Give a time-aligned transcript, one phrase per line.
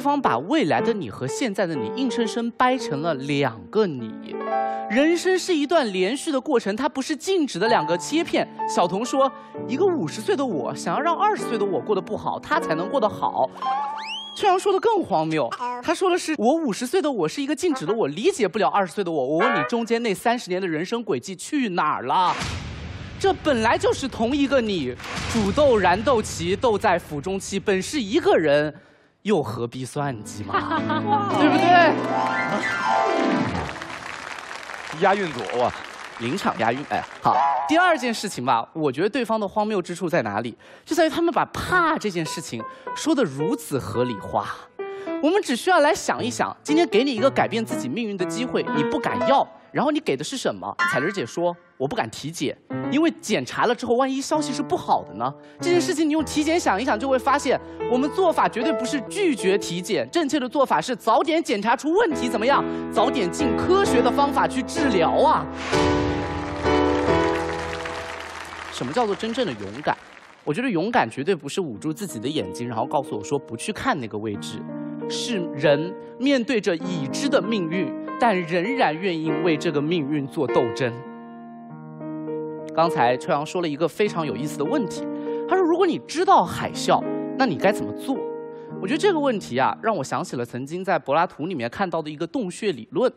[0.00, 4.34] 方把未来的你和现在的你硬生生掰成了两个你。
[4.90, 8.48] 人生是一段连续的过程，它不是静止的两个切片。
[8.68, 9.30] 小童说，
[9.68, 13.48] 一个五十岁的我想要让二十岁的我过得不好，他才能过得好。
[14.34, 15.48] 秋阳说的更荒谬，
[15.82, 19.26] 他说的是我五十岁的我是一个静止的我，理解不了二十岁的我。
[19.26, 22.34] 我问你，中间那三十年的人生轨迹去哪儿了？
[23.18, 24.94] 这本来就是同一个你，
[25.32, 28.74] 煮豆燃豆萁，豆在釜中泣，本是一个人，
[29.22, 30.54] 又何必算计嘛？
[31.38, 31.94] 对不对？
[35.00, 35.72] 押韵组哇，
[36.18, 37.36] 临场押韵，哎，好。
[37.68, 40.56] 第二件事情吧，我觉得对方的荒谬之处在哪里？
[40.84, 42.62] 就在于他们把怕这件事情
[42.96, 44.46] 说的如此合理化。
[45.22, 50.74] 我们只需要来想一想，今天给你一个改变自己命运的机会，你不敢要，然后你给的是什么？
[50.90, 52.56] 彩玲姐说，我不敢体检，
[52.90, 55.32] 因为检查了之后，万一消息是不好的呢？
[55.60, 62.64] 这件事情你用体检想一想，就会发现，我们做法绝对不是拒绝体检，正确的做法是早点检查出问题，怎么样？
[62.92, 65.46] 早点尽科学的方法去治疗啊！
[68.72, 69.96] 什么叫做真正的勇敢？
[70.42, 74.58] 我觉得勇敢绝对不是捂住自己的眼睛，然后告诉我说不去看那个位置。
[75.08, 80.92] 是人面对着已知的命运，但仍然愿意为这个命运做斗争。
[82.74, 85.04] 刚才秋阳说了一个非常有意思的问题，
[85.48, 87.02] 他说：“如果你知道海啸，
[87.38, 88.16] 那你该怎么做？”
[88.80, 93.10] 我觉得这个问题啊，让我想起了曾经在柏拉图里面看到的一个洞穴理论。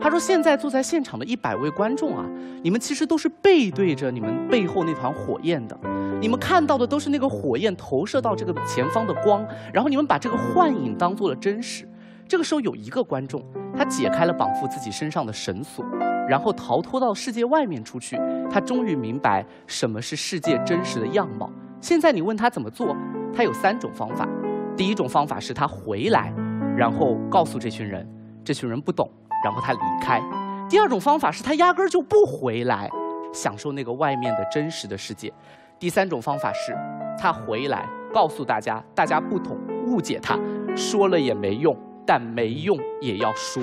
[0.00, 2.24] 他说：“现在坐在现场的一百位观众啊，
[2.62, 5.78] 你们其实都是背对着你们背后那团火焰的，
[6.20, 11.88] 你们看到的都是那个火焰投射到这个前方的光，然后你们把这个幻影当做了真实。
[12.28, 13.44] 这个时候有一个观众，
[13.76, 15.84] 他解开了绑缚自己身上的绳索，
[16.28, 18.18] 然后逃脱到世界外面出去。
[18.50, 21.50] 他终于明白什么是世界真实的样貌。
[21.80, 22.96] 现在你问他怎么做，
[23.32, 24.28] 他有三种方法。
[24.76, 26.32] 第一种方法是他回来，
[26.76, 28.06] 然后告诉这群人，
[28.44, 29.08] 这群人不懂。”
[29.44, 30.20] 然后他离开。
[30.68, 32.90] 第二种方法是他压根儿就不回来，
[33.32, 35.32] 享受那个外面的真实的世界。
[35.78, 36.76] 第三种方法是，
[37.16, 40.36] 他回来告诉大家，大家不懂，误解他，
[40.74, 41.76] 说了也没用，
[42.06, 43.62] 但没用也要说。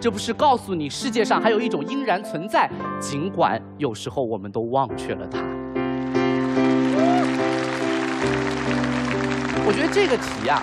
[0.00, 2.68] 这不是告诉你世界上还有一种依然存在，
[2.98, 5.38] 尽管有时候我们都忘却了它。
[9.64, 10.60] 我觉得这个题啊。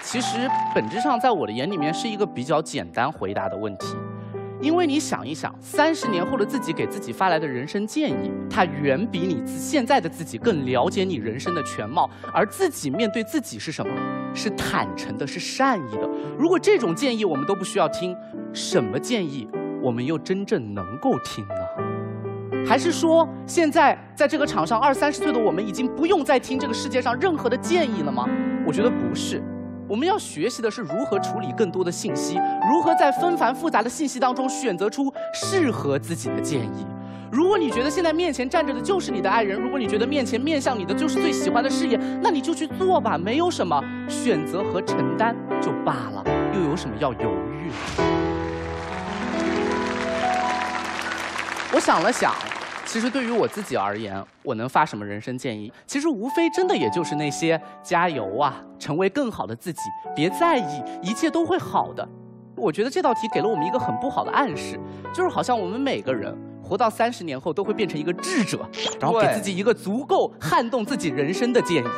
[0.00, 3.94] 其实本质上，在我的眼里面是一个比较简单回答的问题，
[4.60, 13.92] 因为你想一想，三十年后的自己给自己发来的人生建议，它远比你现在的自己更了解你人生的全貌，而自己面对自己是什么？
[14.34, 16.08] 是坦诚的，是善意的。
[16.36, 18.16] 如果这种建议我们都不需要听，
[18.52, 19.48] 什么建议
[19.80, 22.64] 我们又真正能够听呢？
[22.66, 28.28] 还是说，现在在这个场上二三十岁的我们已经不用再听这个世界上任何的建议了吗？
[28.66, 29.40] 我觉得不是。
[29.88, 32.38] 我们要学习的是如何处理更多的信息，
[32.70, 36.86] 如何在纷繁复杂的信息当中选择出适合自己的建议。
[37.30, 46.22] 如果你觉得现在面前站着的就是你的爱人，如果你觉得面前面向你的就是最喜欢的事业，那你就去做吧，没有什么选择和承担就罢了，
[46.54, 47.70] 又有什么要犹豫？
[51.72, 52.34] 我想了想。
[52.88, 55.70] 其实对于我自己而言，我能发什么人生建议？
[55.86, 59.80] 其实无非真的也就是那些加油啊，成为更好的自己，
[60.16, 62.08] 别在意，一切都会好的。
[62.56, 64.80] 我觉得这道题给了我们一个很不好的暗示，
[65.12, 68.66] 就是好像我们每个人活到三十年后都会变成一个智者，
[68.98, 71.88] 然后给自己一个足够撼动自己人生的建议。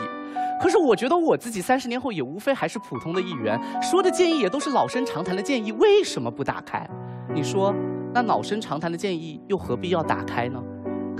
[0.60, 6.84] 可是我觉得我自己三十年后也无非还是普通的一员，说的建议也都是老生常谈的建议，为什么不打开？
[7.32, 7.72] 你说，
[8.12, 10.60] 那老生常谈的建议又何必要打开呢？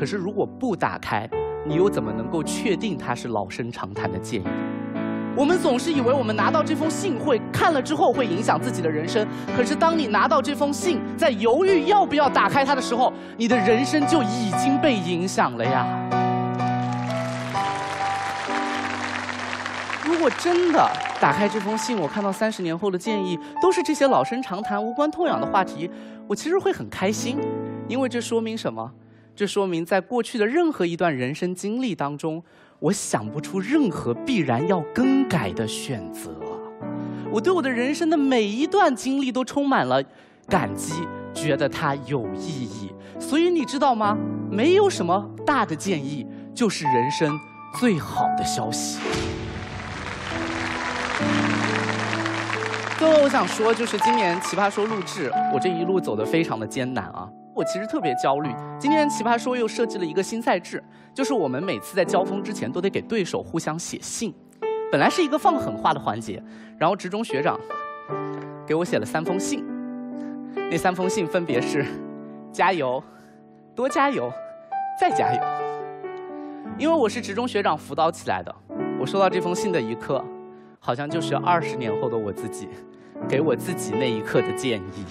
[0.01, 1.29] 可是，如果不打开，
[1.63, 4.45] 你又怎么能够确定它是老生常谈的建议？
[5.37, 15.87] 我们总是以为我们拿到这封信会看了之后会影响自己的人生，可是当你拿到这封信，在犹豫要不要打开它的时候，你的人生就已经被影响了呀。
[20.03, 20.91] 如果真的
[21.21, 25.91] 打开这封信，我看到三十年后的建议都是这些老生常谈、无关痛痒的话题，
[26.27, 27.37] 我其实会很开心，
[27.87, 28.91] 因为这说明什么？
[29.41, 32.43] 这说明，在过去的任何一段人生经历当中，
[32.79, 36.31] 我想不出任何必然要更改的选择。
[37.33, 40.05] 我对我的人生的每一段经历都充满了
[40.47, 40.93] 感激，
[41.33, 42.93] 觉得它有意义。
[43.19, 44.15] 所以你知道吗？
[44.51, 47.41] 没有什么大的建议，就是人生
[47.79, 49.01] 最好的消息。
[52.99, 57.27] 最后我想说，就是今年《奇葩说》录制，我这一路走得非常的艰难啊。
[57.55, 58.55] 我其实特别焦虑。
[58.79, 60.83] 今天奇葩说又设计了一个新赛制，
[61.13, 64.35] 就是我们每次在交锋之前都得给对手互相写信。
[64.91, 66.43] 本来是一个放狠话的环节，
[66.79, 67.59] 然后职中学长
[68.67, 69.65] 给我写了三封信，
[70.71, 71.85] 那三封信分别是：
[72.53, 73.03] 加油，
[73.75, 74.33] 多加油，
[75.01, 75.41] 再加油。
[76.79, 78.55] 因为我是职中学长辅导起来的，
[78.99, 80.25] 我收到这封信的一刻，
[80.79, 82.69] 好像就是二十年后的我自己，
[83.29, 85.05] 给我自己那一刻的建议。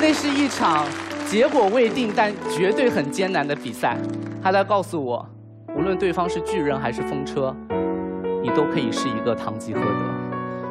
[0.00, 0.86] 那是一场
[1.26, 3.96] 结果未定但绝对很艰难的比赛，
[4.42, 5.24] 他在告诉我，
[5.76, 7.54] 无论对方是巨人还是风车，
[8.42, 9.90] 你都可以是一个堂吉诃德，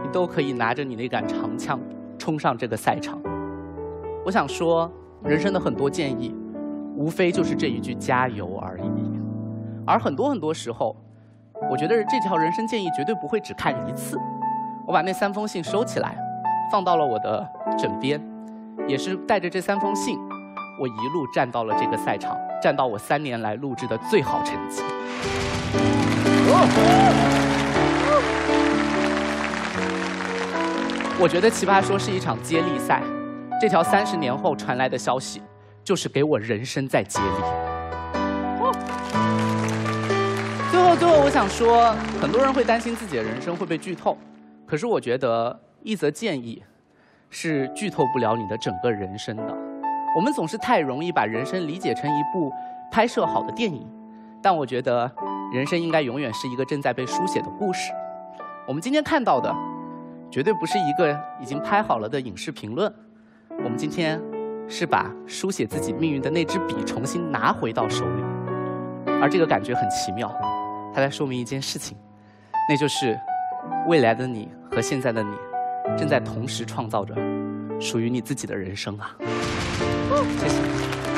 [0.03, 1.79] 你都可以拿着你那杆长枪
[2.17, 3.19] 冲上这个赛场。
[4.25, 4.91] 我想说，
[5.23, 6.35] 人生的很多建议，
[6.95, 9.19] 无非就是这一句加油而已。
[9.85, 10.95] 而很多很多时候，
[11.71, 14.17] 我觉得这条人生建议绝对不会只看一次。
[14.85, 16.17] 我把那三封信收起来，
[16.71, 18.21] 放到了我的枕边。
[18.87, 20.17] 也是带着这三封信，
[20.79, 24.81] 我一路站到了这个赛场，站到我三年来录制的最好成绩。
[31.21, 33.03] 我觉得《奇葩说》是一场接力赛，
[33.59, 35.41] 这条三十年后传来的消息，
[35.83, 37.25] 就是给我人生在接力。
[40.71, 44.17] 最后，最后，我想说，很多人会担心自己的人生会被剧透，
[44.65, 46.63] 可是我觉得一则建议。
[47.31, 49.55] 是剧透不了你的整个人生的。
[50.15, 52.51] 我们总是太容易把人生理解成一部
[52.91, 53.87] 拍摄好的电影，
[54.41, 55.11] 但我觉得
[55.53, 57.91] 人生应该永远是一个正在被书写的故事。
[58.67, 59.55] 我们今天看到的，
[60.31, 62.91] 绝对不是一个已经拍好了的影视评论。
[63.63, 64.19] 我们今天
[64.67, 68.23] 是把书写自己命运的那支笔重新拿回到手里，
[69.21, 70.35] 而这个感觉很奇妙。
[70.95, 71.95] 它在说明一件事情，
[72.67, 73.15] 那就是
[73.85, 75.29] 未来的你和现在的你。
[75.97, 77.13] 正在同时创造着
[77.79, 79.15] 属于你自己的人生啊！
[80.39, 81.08] 谢谢。